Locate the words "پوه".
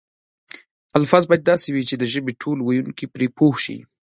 3.37-3.55